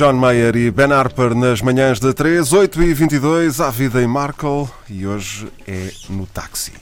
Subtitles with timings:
[0.00, 4.06] John Mayer e Ben Harper nas manhãs da 3, 8 e 22 à vida em
[4.06, 6.72] Markle e hoje é no táxi.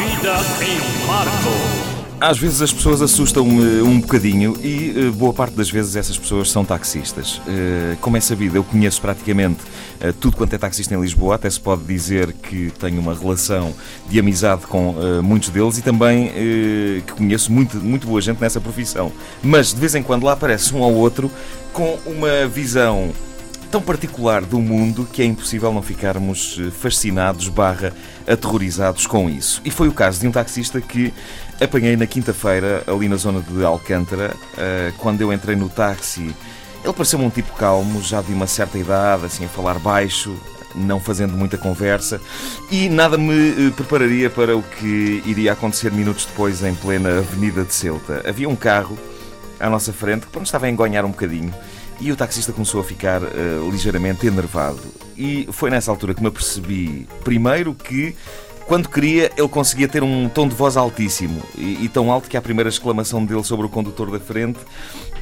[0.00, 1.90] Vida em Marco.
[2.18, 6.50] Às vezes as pessoas assustam-me um bocadinho e eh, boa parte das vezes essas pessoas
[6.50, 7.40] são taxistas.
[7.46, 9.60] Eh, como é sabido, eu conheço praticamente
[10.00, 13.74] eh, tudo quanto é taxista em Lisboa, até se pode dizer que tenho uma relação
[14.08, 18.40] de amizade com eh, muitos deles e também eh, que conheço muito, muito boa gente
[18.40, 19.12] nessa profissão.
[19.42, 21.30] Mas de vez em quando lá aparece um ou outro
[21.72, 23.12] com uma visão
[23.70, 27.92] tão particular do mundo que é impossível não ficarmos eh, fascinados barra
[28.26, 29.62] aterrorizados com isso.
[29.64, 31.14] E foi o caso de um taxista que
[31.60, 36.34] apanhei na quinta-feira ali na zona de Alcântara, eh, quando eu entrei no táxi.
[36.82, 40.34] Ele pareceu-me um tipo calmo, já de uma certa idade, assim a falar baixo,
[40.74, 42.20] não fazendo muita conversa,
[42.70, 47.62] e nada me eh, prepararia para o que iria acontecer minutos depois em plena Avenida
[47.62, 48.24] de Ceuta.
[48.28, 48.98] Havia um carro
[49.60, 51.54] à nossa frente que pronto, estava a engonhar um bocadinho
[52.00, 53.28] e o taxista começou a ficar eh,
[53.70, 54.80] ligeiramente enervado.
[55.16, 58.16] E foi nessa altura que me apercebi, primeiro, que
[58.66, 62.36] quando queria ele conseguia ter um tom de voz altíssimo e, e tão alto que
[62.36, 64.60] à primeira exclamação dele sobre o condutor da frente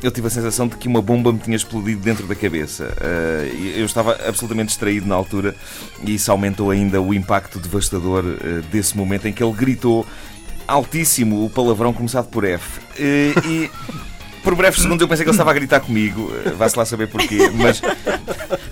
[0.02, 2.94] eu tive a sensação de que uma bomba me tinha explodido dentro da cabeça.
[3.00, 5.56] Eh, eu estava absolutamente distraído na altura
[6.04, 10.06] e isso aumentou ainda o impacto devastador eh, desse momento em que ele gritou
[10.68, 12.80] altíssimo o palavrão começado por F.
[12.98, 13.70] E
[14.48, 17.50] por breves segundos eu pensei que ele estava a gritar comigo, vá-se lá saber porquê,
[17.52, 17.82] mas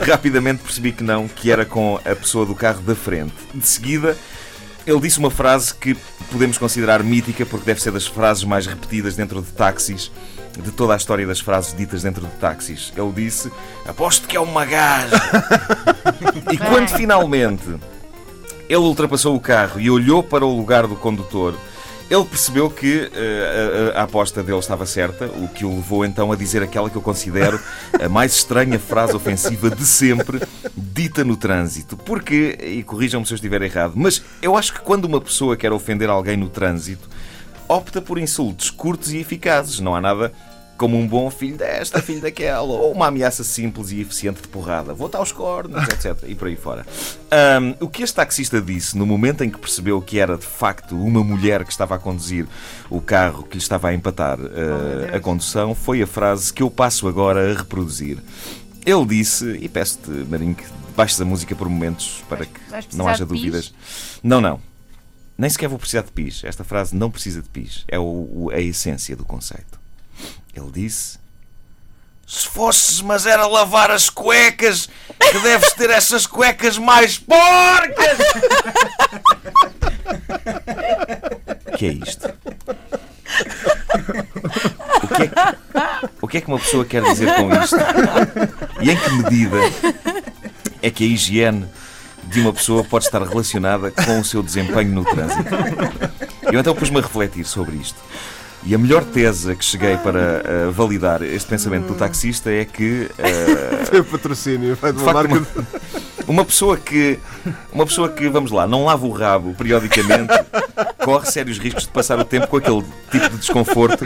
[0.09, 3.34] rapidamente percebi que não, que era com a pessoa do carro da frente.
[3.54, 4.16] De seguida,
[4.86, 5.94] ele disse uma frase que
[6.32, 10.10] podemos considerar mítica, porque deve ser das frases mais repetidas dentro de táxis,
[10.59, 12.91] de toda a história das frases ditas dentro de táxis.
[12.97, 13.53] Ele disse:
[13.86, 15.20] Aposto que é uma gaja.
[16.50, 17.69] e quando finalmente
[18.66, 21.54] ele ultrapassou o carro e olhou para o lugar do condutor,
[22.11, 23.11] ele percebeu que
[23.94, 26.89] a, a- a aposta dele estava certa, o que o levou então a dizer aquela
[26.89, 27.59] que eu considero
[28.00, 30.41] a mais estranha frase ofensiva de sempre
[30.77, 31.97] dita no trânsito.
[31.97, 35.72] Porque, e corrijam-me se eu estiver errado, mas eu acho que quando uma pessoa quer
[35.72, 37.09] ofender alguém no trânsito,
[37.69, 39.81] opta por insultos curtos e eficazes.
[39.81, 40.33] Não há nada
[40.76, 44.92] como um bom filho desta, filho daquela, ou uma ameaça simples e eficiente de porrada.
[44.94, 46.25] Vou-te aos cornos, etc.
[46.28, 46.87] E por aí fora.
[47.31, 50.94] Ahm, o que este taxista disse no momento em que percebeu que era de facto
[50.97, 52.47] uma mulher que estava a conduzir
[52.91, 56.70] o carro que lhe estava a empatar ah, a condução foi a frase que eu
[56.70, 58.19] passo agora a reproduzir.
[58.84, 60.65] Ele disse, e peço-te, Marinho, que
[60.97, 63.75] baixes a música por momentos para que vais não haja dúvidas.
[64.22, 64.60] Não, não.
[65.36, 66.42] Nem sequer vou precisar de pis.
[66.45, 67.84] Esta frase não precisa de pis.
[67.89, 68.03] É o-
[68.33, 69.78] o- a essência do conceito.
[70.56, 71.18] Ele disse:
[72.26, 74.88] Se fosses, mas era lavar as cuecas,
[75.20, 78.18] que deves ter essas cuecas mais porcas!
[81.66, 82.32] O que é isto?
[85.03, 85.34] O que é que,
[86.22, 87.76] o que é que uma pessoa quer dizer com isto?
[88.80, 89.58] E em que medida
[90.80, 91.68] é que a higiene
[92.24, 95.54] de uma pessoa pode estar relacionada com o seu desempenho no trânsito?
[96.50, 97.98] Eu então pus-me a refletir sobre isto.
[98.64, 102.64] E a melhor tese a que cheguei para eh, validar este pensamento do taxista é
[102.64, 105.34] que eh, Tem patrocínio, vai de uma marca.
[105.34, 105.47] uma,
[106.26, 107.18] uma pessoa que
[107.72, 110.34] uma pessoa que vamos lá não lava o rabo periodicamente
[111.04, 114.04] corre sérios riscos de passar o tempo com aquele tipo de desconforto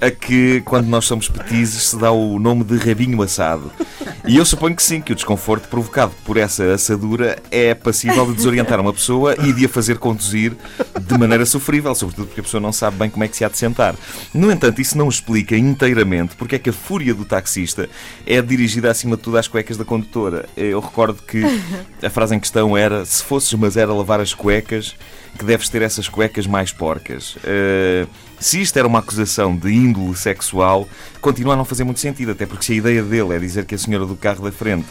[0.00, 3.70] a que quando nós somos petizes se dá o nome de rabinho assado
[4.28, 8.34] e eu suponho que sim que o desconforto provocado por essa assadura é passível de
[8.34, 10.54] desorientar uma pessoa e de a fazer conduzir
[11.00, 13.48] de maneira sofrível sobretudo porque a pessoa não sabe bem como é que se há
[13.48, 13.96] de sentar.
[14.34, 17.88] No entanto isso não explica inteiramente porque é que a fúria do taxista
[18.26, 20.46] é dirigida acima de tudo às cuecas da condutora.
[20.54, 21.42] Eu recordo que
[22.02, 24.94] a frase em questão era se fosses mas era lavar as cuecas
[25.38, 27.36] que deves ter essas cuecas mais porcas.
[27.44, 28.06] Eh,
[28.40, 30.88] se isto era uma acusação de índole sexual,
[31.20, 33.74] continua a não fazer muito sentido, até porque se a ideia dele é dizer que
[33.74, 34.86] a senhora do carro da frente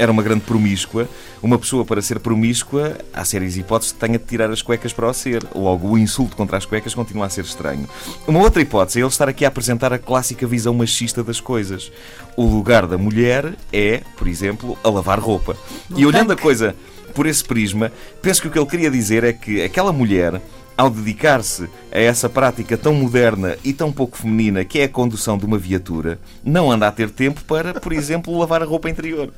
[0.00, 1.06] era uma grande promíscua,
[1.42, 5.06] uma pessoa para ser promíscua, há sérias hipóteses que tenha de tirar as cuecas para
[5.06, 5.44] o ser.
[5.54, 7.86] Logo, o insulto contra as cuecas continua a ser estranho.
[8.26, 11.92] Uma outra hipótese é ele estar aqui a apresentar a clássica visão machista das coisas.
[12.34, 15.54] O lugar da mulher é, por exemplo, a lavar roupa.
[15.94, 16.74] E olhando a coisa
[17.14, 17.92] por esse prisma,
[18.22, 20.40] penso que o que ele queria dizer é que aquela mulher
[20.78, 25.36] ao dedicar-se a essa prática tão moderna e tão pouco feminina que é a condução
[25.36, 29.30] de uma viatura, não anda a ter tempo para, por exemplo, lavar a roupa interior.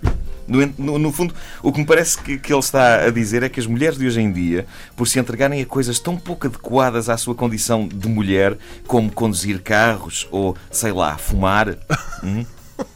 [0.79, 3.61] No, no, fundo, o que me parece que, que ele está a dizer é que
[3.61, 4.67] as mulheres de hoje em dia,
[4.97, 8.57] por se entregarem a coisas tão pouco adequadas à sua condição de mulher,
[8.87, 11.77] como conduzir carros ou, sei lá, fumar,
[12.23, 12.45] hum,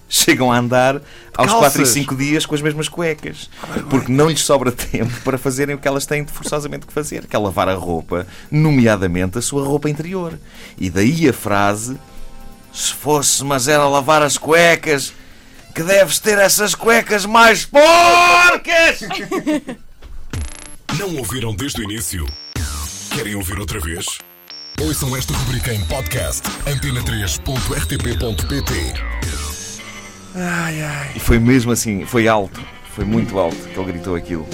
[0.08, 1.00] chegam a andar
[1.36, 3.50] aos 4 e 5 dias com as mesmas cuecas.
[3.90, 7.26] Porque não lhes sobra tempo para fazerem o que elas têm de forçosamente que fazer,
[7.26, 10.38] que é lavar a roupa, nomeadamente a sua roupa interior.
[10.78, 11.96] E daí a frase:
[12.72, 15.12] Se fosse, mas era lavar as cuecas,
[15.76, 19.00] que deves ter essas cuecas mais porcas!
[20.98, 22.24] Não ouviram desde o início?
[23.14, 24.06] Querem ouvir outra vez?
[24.80, 28.72] Ouçam esta rubrica em podcast antena3.rtp.pt
[30.34, 31.12] Ai, ai.
[31.14, 32.58] E foi mesmo assim, foi alto,
[32.94, 34.48] foi muito alto que ele gritou aquilo.